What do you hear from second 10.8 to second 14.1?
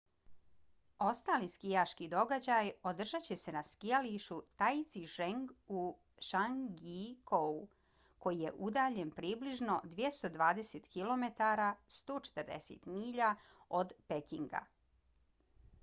km 140 milja od